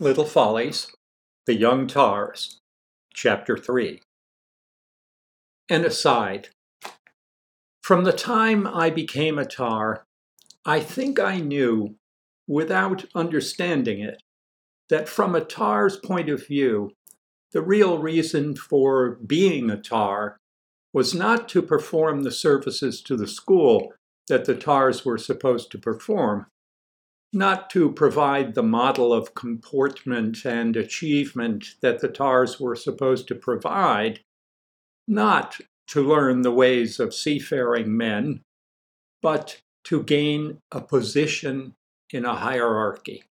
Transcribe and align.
Little 0.00 0.26
Follies, 0.26 0.92
The 1.46 1.56
Young 1.56 1.88
Tars, 1.88 2.60
Chapter 3.14 3.56
3. 3.56 4.00
An 5.68 5.84
aside. 5.84 6.50
From 7.82 8.04
the 8.04 8.12
time 8.12 8.64
I 8.64 8.90
became 8.90 9.40
a 9.40 9.44
tar, 9.44 10.06
I 10.64 10.78
think 10.78 11.18
I 11.18 11.40
knew, 11.40 11.96
without 12.46 13.06
understanding 13.12 13.98
it, 13.98 14.22
that 14.88 15.08
from 15.08 15.34
a 15.34 15.44
tar's 15.44 15.96
point 15.96 16.28
of 16.28 16.46
view, 16.46 16.92
the 17.50 17.60
real 17.60 17.98
reason 17.98 18.54
for 18.54 19.16
being 19.26 19.68
a 19.68 19.76
tar 19.76 20.36
was 20.92 21.12
not 21.12 21.48
to 21.48 21.60
perform 21.60 22.22
the 22.22 22.30
services 22.30 23.02
to 23.02 23.16
the 23.16 23.26
school 23.26 23.92
that 24.28 24.44
the 24.44 24.54
tars 24.54 25.04
were 25.04 25.18
supposed 25.18 25.72
to 25.72 25.78
perform, 25.78 26.46
not 27.32 27.68
to 27.70 27.92
provide 27.92 28.54
the 28.54 28.62
model 28.62 29.12
of 29.12 29.34
comportment 29.34 30.44
and 30.44 30.76
achievement 30.76 31.74
that 31.82 32.00
the 32.00 32.08
TARS 32.08 32.58
were 32.58 32.76
supposed 32.76 33.28
to 33.28 33.34
provide, 33.34 34.20
not 35.06 35.60
to 35.88 36.02
learn 36.02 36.42
the 36.42 36.52
ways 36.52 36.98
of 36.98 37.14
seafaring 37.14 37.94
men, 37.96 38.40
but 39.20 39.60
to 39.84 40.02
gain 40.02 40.58
a 40.72 40.80
position 40.80 41.74
in 42.12 42.24
a 42.24 42.34
hierarchy, 42.34 43.24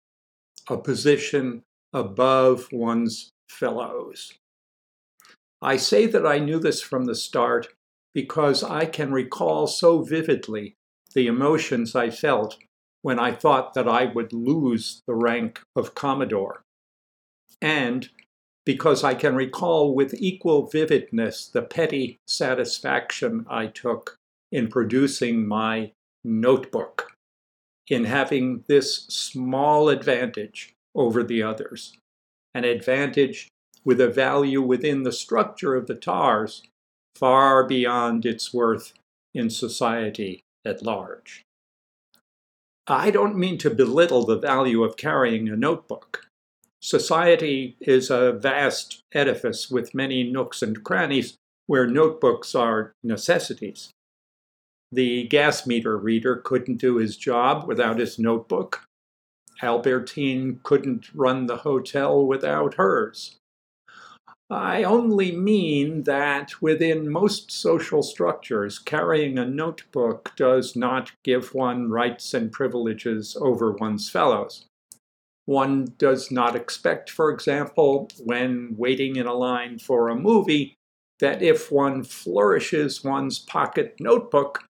a 0.68 0.76
position 0.76 1.62
above 1.92 2.68
one's 2.72 3.32
fellows. 3.48 4.34
I 5.62 5.76
say 5.76 6.06
that 6.06 6.26
I 6.26 6.38
knew 6.38 6.58
this 6.58 6.82
from 6.82 7.04
the 7.04 7.14
start 7.14 7.68
because 8.12 8.62
I 8.62 8.86
can 8.86 9.12
recall 9.12 9.66
so 9.66 10.02
vividly 10.02 10.76
the 11.14 11.26
emotions 11.26 11.94
I 11.94 12.10
felt 12.10 12.58
when 13.04 13.18
I 13.18 13.32
thought 13.32 13.74
that 13.74 13.86
I 13.86 14.06
would 14.06 14.32
lose 14.32 15.02
the 15.06 15.14
rank 15.14 15.60
of 15.76 15.94
Commodore. 15.94 16.62
And 17.60 18.08
because 18.64 19.04
I 19.04 19.12
can 19.12 19.36
recall 19.36 19.94
with 19.94 20.14
equal 20.14 20.68
vividness 20.68 21.46
the 21.46 21.60
petty 21.60 22.16
satisfaction 22.26 23.44
I 23.46 23.66
took 23.66 24.16
in 24.50 24.68
producing 24.68 25.46
my 25.46 25.92
notebook, 26.24 27.12
in 27.88 28.04
having 28.04 28.64
this 28.68 29.04
small 29.08 29.90
advantage 29.90 30.72
over 30.94 31.22
the 31.22 31.42
others, 31.42 31.98
an 32.54 32.64
advantage 32.64 33.48
with 33.84 34.00
a 34.00 34.08
value 34.08 34.62
within 34.62 35.02
the 35.02 35.12
structure 35.12 35.74
of 35.74 35.88
the 35.88 35.94
TARS 35.94 36.62
far 37.16 37.66
beyond 37.66 38.24
its 38.24 38.54
worth 38.54 38.94
in 39.34 39.50
society 39.50 40.40
at 40.64 40.82
large. 40.82 41.43
I 42.86 43.10
don't 43.10 43.36
mean 43.36 43.56
to 43.58 43.70
belittle 43.70 44.26
the 44.26 44.38
value 44.38 44.84
of 44.84 44.98
carrying 44.98 45.48
a 45.48 45.56
notebook. 45.56 46.26
Society 46.82 47.76
is 47.80 48.10
a 48.10 48.32
vast 48.32 49.02
edifice 49.12 49.70
with 49.70 49.94
many 49.94 50.22
nooks 50.22 50.60
and 50.60 50.84
crannies 50.84 51.38
where 51.66 51.86
notebooks 51.86 52.54
are 52.54 52.92
necessities. 53.02 53.90
The 54.92 55.26
gas 55.28 55.66
meter 55.66 55.96
reader 55.96 56.36
couldn't 56.36 56.76
do 56.76 56.96
his 56.96 57.16
job 57.16 57.66
without 57.66 57.98
his 57.98 58.18
notebook. 58.18 58.86
Albertine 59.62 60.60
couldn't 60.62 61.14
run 61.14 61.46
the 61.46 61.58
hotel 61.58 62.26
without 62.26 62.74
hers. 62.74 63.36
I 64.50 64.82
only 64.82 65.34
mean 65.34 66.02
that 66.02 66.60
within 66.60 67.10
most 67.10 67.50
social 67.50 68.02
structures, 68.02 68.78
carrying 68.78 69.38
a 69.38 69.46
notebook 69.46 70.32
does 70.36 70.76
not 70.76 71.12
give 71.22 71.54
one 71.54 71.88
rights 71.90 72.34
and 72.34 72.52
privileges 72.52 73.36
over 73.40 73.72
one's 73.72 74.10
fellows. 74.10 74.66
One 75.46 75.94
does 75.98 76.30
not 76.30 76.56
expect, 76.56 77.10
for 77.10 77.30
example, 77.30 78.10
when 78.22 78.74
waiting 78.76 79.16
in 79.16 79.26
a 79.26 79.34
line 79.34 79.78
for 79.78 80.08
a 80.08 80.16
movie, 80.16 80.74
that 81.20 81.42
if 81.42 81.70
one 81.70 82.02
flourishes 82.02 83.02
one's 83.04 83.38
pocket 83.38 83.96
notebook, 83.98 84.64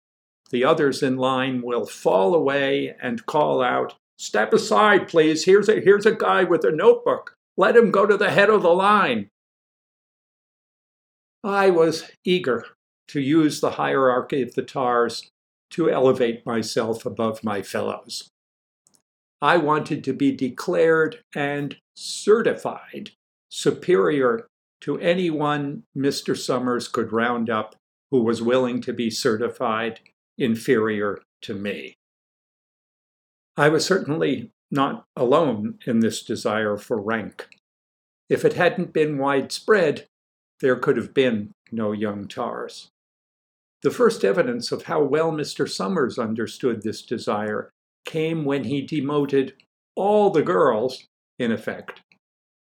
the 0.51 0.65
others 0.65 1.03
in 1.03 1.17
line 1.17 1.63
will 1.63 1.87
fall 1.87 2.35
away 2.35 2.95
and 3.01 3.27
call 3.27 3.63
out, 3.63 3.95
Step 4.19 4.53
aside, 4.53 5.09
please. 5.09 5.47
Here's 5.47 5.69
a, 5.69 5.81
here's 5.81 6.05
a 6.05 6.15
guy 6.15 6.45
with 6.45 6.63
a 6.65 6.71
notebook. 6.71 7.35
Let 7.57 7.75
him 7.75 7.91
go 7.91 8.05
to 8.05 8.19
the 8.19 8.31
head 8.31 8.51
of 8.51 8.63
the 8.63 8.75
line. 8.75 9.31
I 11.43 11.71
was 11.71 12.11
eager 12.25 12.65
to 13.09 13.21
use 13.21 13.61
the 13.61 13.73
hierarchy 13.73 14.43
of 14.43 14.55
the 14.55 14.63
TARS 14.63 15.31
to 15.71 15.91
elevate 15.91 16.45
myself 16.45 17.07
above 17.07 17.43
my 17.43 17.63
fellows. 17.63 18.31
I 19.41 19.57
wanted 19.57 20.05
to 20.05 20.13
be 20.13 20.33
declared 20.33 21.21
and 21.35 21.77
certified 21.95 23.13
superior 23.49 24.47
to 24.83 24.99
anyone 24.99 25.85
Mr. 25.97 26.37
Summers 26.37 26.89
could 26.89 27.13
round 27.13 27.49
up 27.49 27.75
who 28.11 28.23
was 28.23 28.43
willing 28.43 28.81
to 28.83 28.93
be 28.93 29.11
certified 29.11 30.01
inferior 30.37 31.21
to 31.43 31.55
me. 31.55 31.95
I 33.57 33.69
was 33.69 33.85
certainly 33.85 34.51
not 34.71 35.05
alone 35.17 35.79
in 35.87 36.01
this 36.01 36.23
desire 36.23 36.77
for 36.77 37.01
rank. 37.01 37.49
If 38.29 38.45
it 38.45 38.55
hadn't 38.55 38.93
been 38.93 39.19
widespread, 39.19 40.07
there 40.61 40.77
could 40.77 40.97
have 40.97 41.15
been 41.15 41.53
no 41.73 41.93
young 41.93 42.29
tars. 42.29 42.89
The 43.83 43.91
first 43.91 44.25
evidence 44.25 44.73
of 44.73 44.85
how 44.85 45.03
well 45.03 45.33
Mr. 45.33 45.69
Summers 45.69 46.19
understood 46.19 46.83
this 46.83 47.03
desire 47.03 47.71
came 48.05 48.45
when 48.45 48.65
he 48.65 48.83
demoted 48.83 49.55
all 49.97 50.31
the 50.31 50.43
girls, 50.43 51.07
in 51.39 51.51
effect, 51.51 52.01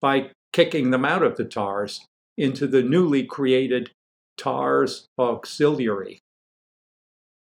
by 0.01 0.31
kicking 0.53 0.91
them 0.91 1.03
out 1.03 1.23
of 1.23 1.35
the 1.35 1.45
TARS 1.45 2.05
into 2.37 2.67
the 2.67 2.83
newly 2.83 3.23
created 3.23 3.91
TARS 4.37 5.07
Auxiliary. 5.19 6.19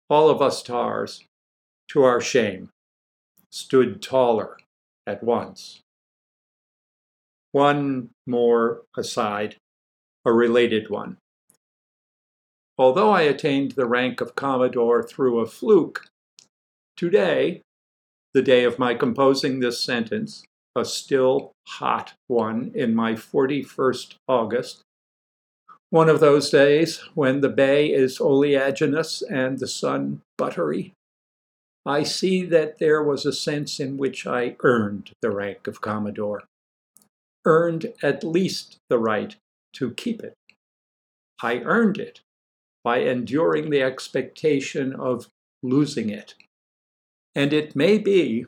All 0.09 0.29
of 0.29 0.41
us 0.41 0.63
TARS, 0.63 1.23
to 1.89 2.03
our 2.03 2.21
shame, 2.21 2.69
stood 3.51 4.01
taller 4.01 4.57
at 5.07 5.23
once. 5.23 5.81
One 7.51 8.09
more 8.27 8.81
aside 8.97 9.55
a 10.25 10.33
related 10.33 10.89
one. 10.89 11.17
Although 12.77 13.11
I 13.11 13.21
attained 13.21 13.71
the 13.71 13.85
rank 13.85 14.19
of 14.19 14.35
Commodore 14.35 15.01
through 15.01 15.39
a 15.39 15.45
fluke, 15.45 16.07
today, 16.97 17.61
the 18.33 18.41
day 18.41 18.63
of 18.65 18.79
my 18.79 18.93
composing 18.95 19.59
this 19.59 19.79
sentence, 19.79 20.43
a 20.75 20.83
still 20.83 21.53
hot 21.67 22.13
one 22.27 22.71
in 22.75 22.93
my 22.93 23.13
41st 23.13 24.15
August, 24.27 24.81
one 25.89 26.09
of 26.09 26.19
those 26.19 26.49
days 26.49 26.99
when 27.13 27.39
the 27.39 27.49
bay 27.49 27.87
is 27.93 28.19
oleaginous 28.19 29.23
and 29.29 29.59
the 29.59 29.67
sun 29.67 30.21
buttery, 30.37 30.91
I 31.85 32.03
see 32.03 32.43
that 32.47 32.79
there 32.79 33.03
was 33.03 33.25
a 33.25 33.31
sense 33.31 33.79
in 33.79 33.97
which 33.97 34.25
I 34.25 34.57
earned 34.61 35.11
the 35.21 35.29
rank 35.29 35.67
of 35.67 35.81
Commodore, 35.81 36.43
earned 37.45 37.93
at 38.01 38.23
least 38.23 38.77
the 38.89 38.97
right 38.97 39.35
to 39.75 39.91
keep 39.91 40.23
it. 40.23 40.35
I 41.41 41.59
earned 41.59 41.97
it 41.97 42.21
by 42.83 42.99
enduring 42.99 43.69
the 43.69 43.81
expectation 43.81 44.93
of 44.93 45.29
losing 45.63 46.09
it. 46.09 46.35
And 47.33 47.51
it 47.51 47.75
may 47.75 47.97
be 47.97 48.45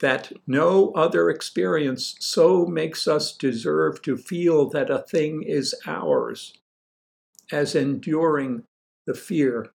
that 0.00 0.32
no 0.46 0.92
other 0.92 1.30
experience 1.30 2.16
so 2.20 2.66
makes 2.66 3.08
us 3.08 3.32
deserve 3.32 4.02
to 4.02 4.16
feel 4.16 4.68
that 4.70 4.90
a 4.90 4.98
thing 4.98 5.42
is 5.42 5.74
ours 5.86 6.52
as 7.50 7.74
enduring 7.74 8.64
the 9.06 9.14
fear 9.14 9.72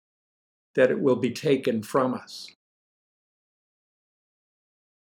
that 0.74 0.90
it 0.90 1.00
will 1.00 1.16
be 1.16 1.30
taken 1.30 1.82
from 1.82 2.14
us. 2.14 2.55